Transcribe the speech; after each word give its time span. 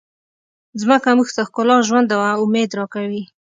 مځکه 0.87 1.09
موږ 1.17 1.29
ته 1.35 1.41
ښکلا، 1.47 1.77
ژوند 1.87 2.07
او 2.15 2.21
امید 2.45 2.69
راکوي. 2.79 3.23